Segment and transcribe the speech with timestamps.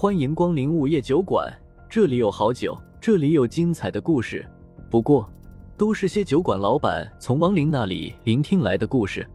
[0.00, 1.46] 欢迎光临午夜酒馆，
[1.86, 4.42] 这里有好酒，这里有精彩的故事。
[4.90, 5.30] 不过，
[5.76, 9.28] 都是些酒馆老板从亡灵那里聆听来的故事。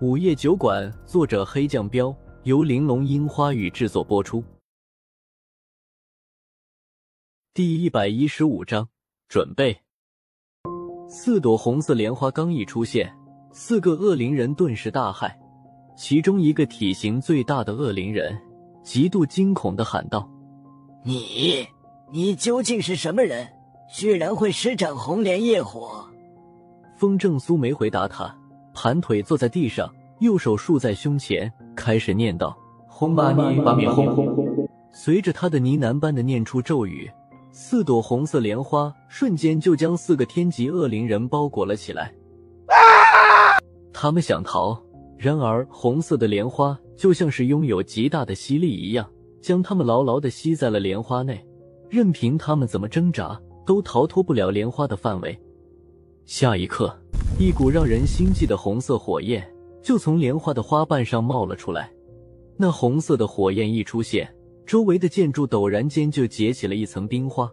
[0.00, 4.42] 午夜酒馆，作者黑酱标，由玲珑樱花雨制作播出。
[7.52, 8.88] 第一百一十五章，
[9.28, 9.76] 准备。
[11.10, 13.14] 四朵红色莲花刚一出现，
[13.52, 15.30] 四个恶灵人顿时大骇。
[15.94, 18.34] 其中一个体型最大的恶灵人
[18.86, 20.30] 极度惊恐的喊道
[21.02, 21.66] ：“你，
[22.12, 23.48] 你究竟是什么人？
[23.92, 26.08] 居然会施展红莲业火？”
[26.96, 28.32] 风正苏没回答他，
[28.72, 32.56] 盘腿坐在地上，右手竖在胸前，开始念道
[32.86, 37.10] ：“轰吧你吧咪轰轰轰！”随着他的呢喃般的念出咒语，
[37.50, 42.04] 四朵红色莲花瞬间就将四个天级恶灵人包裹了起来。
[42.68, 43.58] 啊
[43.92, 44.80] 他们想逃。
[45.18, 49.08] 然而，红色的莲花就像是拥有极大的吸力一样，
[49.40, 51.44] 将他们牢牢的吸在了莲花内，
[51.88, 55.38] 任凭他们怎么挣扎，都逃脱不了莲花的范围。
[56.24, 56.92] 下一刻，
[57.38, 59.46] 一股让人心悸的红色火焰
[59.82, 61.92] 就从莲花的花瓣上冒了出来。
[62.56, 64.28] 那红色的火焰一出现，
[64.64, 67.48] 周围的建筑陡然间就结起了一层冰花，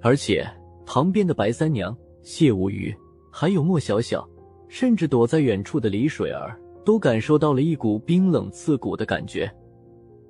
[0.00, 0.48] 而且
[0.86, 2.94] 旁边的白三娘、谢无虞，
[3.30, 4.26] 还有莫小小，
[4.68, 6.58] 甚至躲在远处的李水儿。
[6.88, 9.54] 都感受到了一股冰冷刺骨的感觉。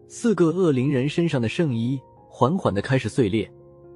[0.09, 3.48] 四个恶灵人身上的圣衣缓缓的开始碎裂，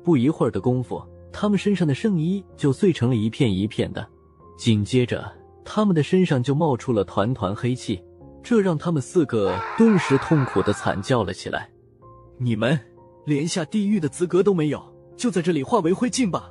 [0.05, 1.03] 不一会儿的功夫，
[1.33, 4.07] 他们身上的圣衣就碎成了一片一片的。
[4.57, 5.29] 紧接着，
[5.65, 8.01] 他们的身上就冒出了团团黑气，
[8.45, 11.69] 这让他们四个顿时痛苦的惨叫了起来
[12.39, 12.79] ：“你们
[13.25, 14.81] 连下地狱的资格都没有，
[15.17, 16.49] 就在这里化为灰烬吧！”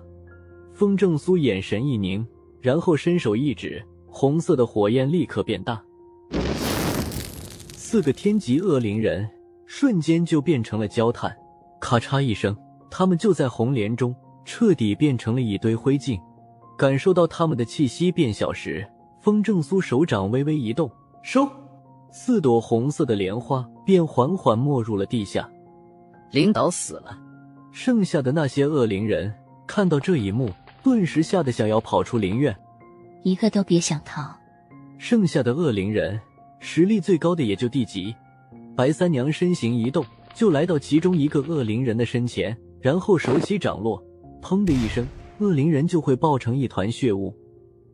[0.76, 2.28] 风正苏眼神一凝，
[2.59, 5.82] 然后伸手一指，红色的火焰立刻变大。
[7.92, 9.30] 四个天级恶灵人
[9.66, 11.30] 瞬间就变成了焦炭，
[11.81, 12.56] 咔嚓一声，
[12.89, 16.17] 他们就在红莲中彻底变成了一堆灰烬。
[16.78, 18.89] 感受到他们的气息变小时，
[19.20, 20.89] 风正苏手掌微微一动，
[21.21, 21.45] 收，
[22.14, 25.52] 四朵红色的莲花便缓缓没入了地下。
[26.32, 27.20] 领导死了，
[27.73, 29.33] 剩下的那些恶灵人
[29.67, 30.49] 看到这一幕，
[30.82, 32.55] 顿时吓得想要跑出灵院，
[33.23, 34.33] 一个都别想逃。
[34.98, 36.17] 剩下的恶灵人。
[36.64, 38.16] 实力最高的也就地级，
[38.76, 40.05] 白三娘身形一动，
[40.36, 44.02] 就来到其中一个恶灵人的身前，然后手起掌落，
[44.44, 45.05] 砰的一声，
[45.39, 47.36] 恶灵人就会爆成一团血雾。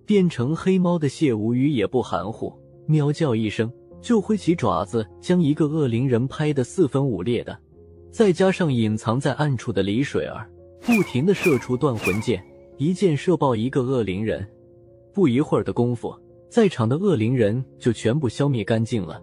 [0.06, 2.54] 变成黑猫的谢无虞也不含糊，
[2.88, 7.58] 喵叫一声，就挥起爪子将一个恶灵人拍得四分五裂的。
[8.12, 10.46] 再加上隐藏在暗处的李水儿，
[10.82, 12.44] 不停的射出断魂箭，
[12.78, 14.46] 一箭射爆一个恶灵人。
[15.14, 16.14] 不一会儿的功夫。
[16.50, 19.22] 在场的恶灵人就全部消灭干净了。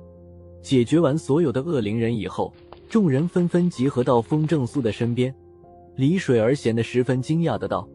[0.62, 2.52] 解决完所有的恶灵人以后，
[2.88, 5.34] 众人纷纷集合到风正苏的身边。
[5.96, 7.88] 李水儿显得十分惊讶的道：“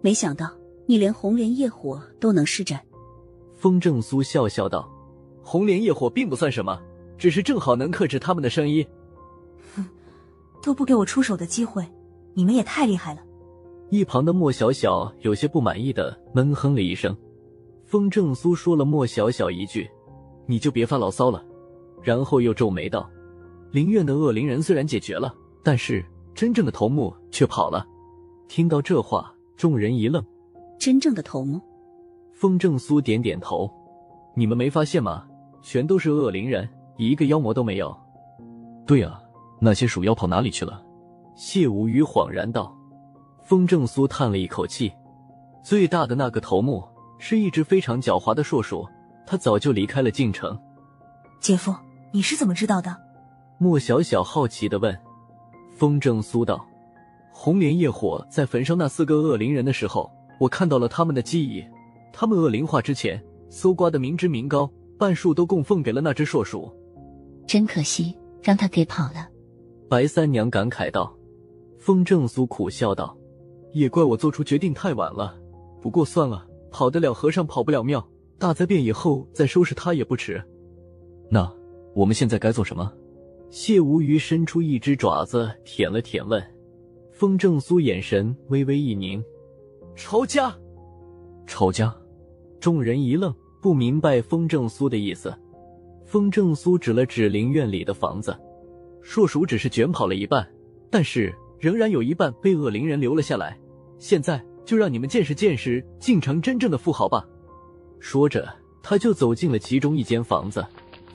[0.00, 0.50] 没想到
[0.86, 2.80] 你连红莲业火都能施展。”
[3.54, 4.90] 风正苏笑笑道
[5.42, 6.80] ：“红莲业火并不算什么，
[7.18, 8.86] 只是正好能克制他们的声音。”
[9.76, 9.84] 哼，
[10.62, 11.84] 都不给我出手的机会，
[12.34, 13.20] 你们也太厉害了。
[13.90, 17.16] 一旁的莫小小有些不满意的闷哼了一声。
[17.92, 19.86] 风正苏说了莫小小一句
[20.48, 21.44] ：“你就别发牢骚了。”
[22.02, 23.06] 然后又皱眉道
[23.70, 25.30] ：“灵院的恶灵人虽然解决了，
[25.62, 26.02] 但是
[26.34, 27.86] 真正的头目却跑了。”
[28.48, 30.24] 听到这话，众人一愣
[30.80, 31.60] ：“真正的头目？”
[32.32, 33.70] 风正苏点点头
[34.34, 35.26] ：“你们没发现吗？
[35.60, 36.66] 全都是恶灵人，
[36.96, 37.94] 一个妖魔都没有。
[38.88, 39.20] ”“对啊，
[39.60, 40.82] 那些鼠妖跑哪里去了？”
[41.36, 42.74] 谢无虞恍然道。
[43.42, 44.90] 风正苏叹了一口气
[45.62, 46.82] ：“最大的那个头目。”
[47.24, 48.84] 是一只非常狡猾的硕鼠，
[49.24, 50.58] 它早就离开了晋城。
[51.38, 51.72] 姐夫，
[52.10, 52.96] 你是怎么知道的？
[53.58, 54.92] 莫小小好奇的问。
[55.76, 56.66] 风正苏道
[57.30, 61.64] ：“红莲业火在焚烧那四个恶灵人的时候，我看到了他们的记忆。
[62.12, 64.68] 他们恶灵化之前，搜刮的民脂民膏
[64.98, 66.68] 半数都供奉给了那只硕鼠。
[67.46, 69.28] 真可惜，让他给跑了。”
[69.88, 71.16] 白三娘感慨道。
[71.78, 73.16] 风正苏苦笑道
[73.72, 75.36] ：“也怪我做出决定太晚了。
[75.80, 78.04] 不过算了。”跑得了和尚跑不了庙，
[78.38, 80.42] 大灾变以后再收拾他也不迟。
[81.30, 81.48] 那
[81.94, 82.92] 我们现在该做什么？
[83.50, 86.42] 谢无虞伸出一只爪子舔了舔，问。
[87.12, 89.22] 风正苏眼神微微一凝
[89.94, 90.52] ：“抄家，
[91.46, 91.94] 抄家。”
[92.58, 95.32] 众人一愣，不明白风正苏的意思。
[96.06, 98.36] 风正苏指了指灵院里的房子，
[99.02, 100.48] 硕鼠只是卷跑了一半，
[100.90, 103.58] 但是仍然有一半被恶灵人留了下来。
[103.98, 104.42] 现在。
[104.64, 107.26] 就让你们见识见识晋城真正的富豪吧！
[108.00, 108.48] 说着，
[108.82, 110.64] 他就走进了其中一间房子。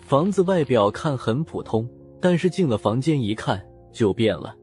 [0.02, 1.88] 房子外表看很普通，
[2.22, 3.62] 但是进了房间一看，
[3.92, 4.56] 就变了。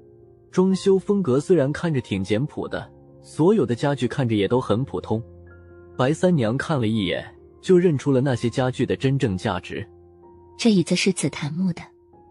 [0.50, 2.90] 装修风格虽然看着挺简朴的，
[3.22, 5.22] 所有的家具看着也都很普通。
[5.98, 7.22] 白三娘看了一眼，
[7.60, 9.86] 就认出了那些家具的真正价值。
[10.56, 11.82] 这椅子是紫檀木的，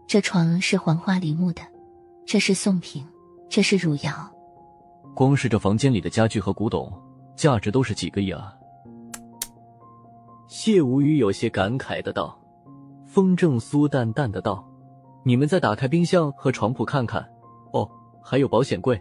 [0.08, 1.62] 这床是黄花梨木的，
[2.26, 3.06] 这是宋平，
[3.48, 4.33] 这是汝窑。
[5.14, 6.92] 光是这房间里的家具和古董，
[7.36, 8.52] 价值都是几个亿啊！
[10.48, 12.36] 谢无语有些感慨的道。
[13.06, 14.68] 风正苏淡淡的道
[15.22, 17.24] ：“你们再打开冰箱和床铺看看，
[17.72, 17.88] 哦，
[18.20, 19.00] 还有保险柜。”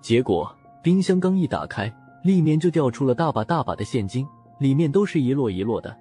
[0.00, 0.50] 结果
[0.82, 1.92] 冰箱刚一打开，
[2.22, 4.26] 里面就掉出了大把大把的现金，
[4.58, 5.94] 里面都是一摞一摞的。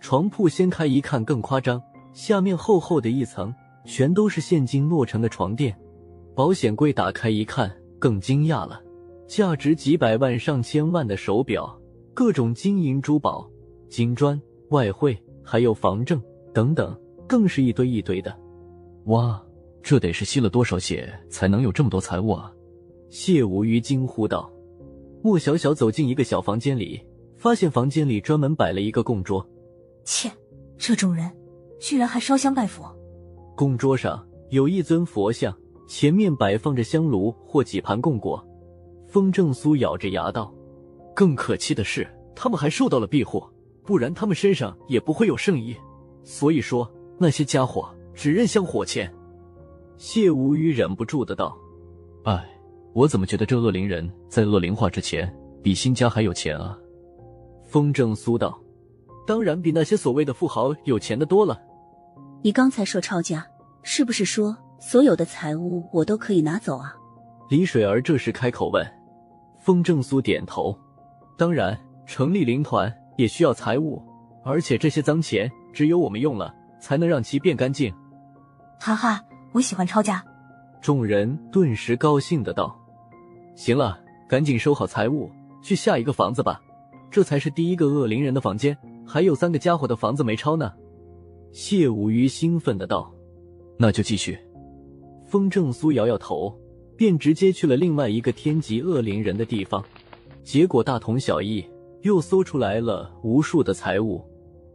[0.00, 1.82] 床铺掀开一看更夸张，
[2.14, 3.54] 下面厚厚的一层
[3.84, 5.76] 全都是现金摞成的床垫。
[6.38, 7.68] 保险柜打开一看，
[7.98, 8.80] 更惊讶了，
[9.26, 11.76] 价值几百万上千万的手表，
[12.14, 13.50] 各种金银珠宝、
[13.88, 16.22] 金砖、外汇，还有房证
[16.54, 16.96] 等等，
[17.26, 18.32] 更是一堆一堆的。
[19.06, 19.44] 哇，
[19.82, 22.52] 这得是吸了多少血才能有这么多财物啊！
[23.10, 24.48] 谢无虞惊呼道。
[25.20, 27.04] 莫小小走进一个小房间里，
[27.36, 29.44] 发现房间里专门摆了一个供桌。
[30.04, 30.30] 切，
[30.76, 31.28] 这种人
[31.80, 32.96] 居然还烧香拜佛。
[33.56, 35.52] 供桌上有一尊佛像。
[35.88, 38.46] 前面摆放着香炉或几盘供果，
[39.08, 40.52] 风正苏咬着牙道
[41.16, 42.06] ：“更可气的是，
[42.36, 43.42] 他们还受到了庇护，
[43.84, 45.74] 不然他们身上也不会有圣意。
[46.22, 49.10] 所以说，那些家伙只认香火钱。”
[49.96, 51.56] 谢无虞忍不住的道
[52.24, 52.46] ：“哎，
[52.92, 56.78] 我怎么觉得这恶灵人在恶灵化之前比新家还有钱啊？”
[57.66, 58.60] 风正苏道
[59.26, 61.58] ：“当然比那些所谓的富豪有钱的多了。
[62.42, 63.46] 你刚才说抄家，
[63.82, 66.94] 是不是说？”所有的财物我都可以拿走啊！
[67.50, 68.86] 李水儿这时开口问。
[69.58, 70.74] 风正苏点头
[71.36, 71.76] ：“当然，
[72.06, 74.02] 成立灵团也需要财物，
[74.44, 77.92] 而且这些脏钱只有我们用了，才能让其变干净。”
[78.80, 79.22] 哈哈，
[79.52, 80.24] 我喜欢抄家！
[80.80, 82.74] 众人顿时高兴的道
[83.56, 85.28] ：“行了，赶紧收好财物，
[85.60, 86.60] 去下一个房子吧。
[87.10, 90.72] 这才是第一个恶灵人的房间，还有三个家伙的房子没抄呢。”
[91.52, 93.12] 谢无鱼兴奋的道
[93.76, 94.38] ：“那就继续。”
[95.28, 96.58] 风正苏摇摇头，
[96.96, 99.84] 便直接去了另外一个天级恶灵人的地方。
[100.42, 101.62] 结果大同小异，
[102.00, 104.24] 又搜出来了无数的财物。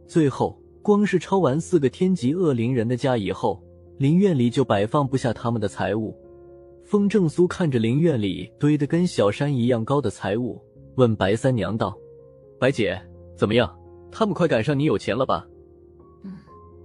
[0.06, 3.60] 最后，光是抄完四个天级恶灵人的家以后，
[3.98, 6.16] 灵院里就摆放不下他们的财物。
[6.84, 10.62] 风正苏看着灵院里堆得跟小山一样高的财物，
[10.94, 11.96] 问白三娘道
[12.60, 12.96] ：“白姐，
[13.36, 13.76] 怎么样？
[14.12, 15.44] 他们快赶上你有钱了吧
[16.22, 16.32] ？”“嗯，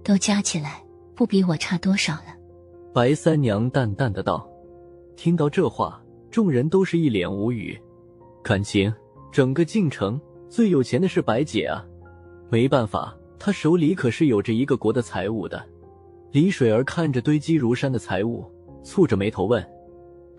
[0.02, 0.82] 都加起来，
[1.14, 2.34] 不比我差多少了。”
[2.92, 4.44] 白三娘淡淡的道
[5.14, 7.80] ：“听到这话，众人都是一脸无语。
[8.42, 8.92] 感情
[9.30, 11.86] 整个晋城最有钱的是白姐啊，
[12.48, 15.64] 没办法，她手里可是有着一个国的财物的。”
[16.32, 18.44] 李水儿看着堆积如山的财物，
[18.82, 19.64] 蹙着眉头问：“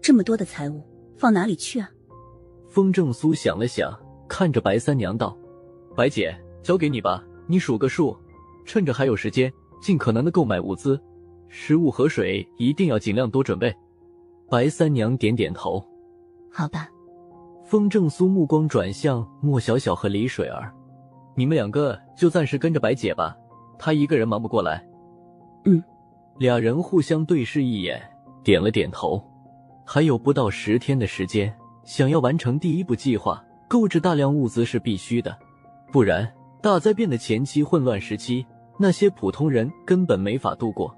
[0.02, 0.82] 这么多的财物
[1.16, 1.90] 放哪里去啊？”
[2.68, 3.98] 风正苏想了想，
[4.28, 5.38] 看着白三娘道
[5.96, 8.18] ：“白姐，交给你吧，你数个数，
[8.66, 9.52] 趁着还有时间，
[9.82, 11.00] 尽可能的购买物资。”
[11.54, 13.76] 食物和水一定要尽量多准备。
[14.50, 15.86] 白三娘点点头，
[16.50, 16.90] 好吧。
[17.66, 20.74] 风正苏目光转向莫小小和李水儿，
[21.36, 23.38] 你们两个就暂时跟着白姐吧，
[23.78, 24.82] 她一个人忙不过来。
[25.66, 25.84] 嗯，
[26.38, 28.02] 俩人互相对视一眼，
[28.44, 29.22] 点了点头。
[29.86, 35.38] 还有不到十天的时间，想要完成第一步计划，购置大量物资是必须的，
[35.92, 36.30] 不然
[36.62, 38.46] 大灾变的前期混乱时期，
[38.78, 40.96] 那些普通人根本没法度过。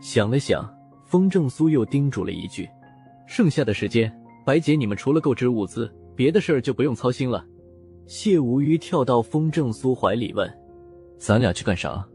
[0.00, 0.68] 想了想，
[1.04, 2.68] 风正苏又叮嘱了一句
[3.26, 4.12] ：“剩下的时间，
[4.44, 7.44] 白姐你们除了购置物资，别的事儿就不用操心了。”
[8.06, 10.50] 谢无虞跳到风正苏怀里问
[11.18, 12.06] ：“咱俩去干啥？”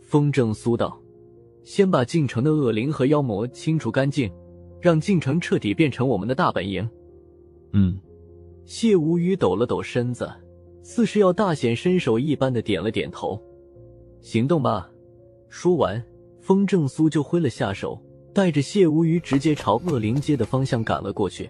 [0.00, 0.98] 风正苏道
[1.62, 4.32] ：“先把晋城的恶灵和妖魔清除干净，
[4.80, 6.88] 让晋城彻底变成我们的大本营。”
[7.72, 7.98] 嗯。
[8.64, 10.30] 谢无虞抖了抖身子，
[10.82, 13.36] 似是要大显身手一般的点了点头
[14.22, 14.88] ：“行动吧。”
[15.50, 16.00] 说完。
[16.50, 17.96] 风正苏就挥了下手，
[18.34, 21.48] 带着谢无虞直接朝恶灵街的方向赶了过去。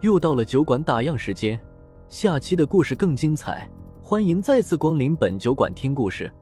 [0.00, 1.58] 又到了酒馆打烊时间，
[2.08, 3.68] 下期的故事更精彩，
[4.00, 6.32] 欢迎再次光临本酒馆听故事。